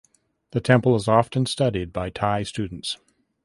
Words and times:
The 0.49 0.61
temple 0.61 0.95
is 0.95 1.07
often 1.07 1.45
studied 1.45 1.93
by 1.93 2.09
Thai 2.09 2.41
students. 2.41 2.97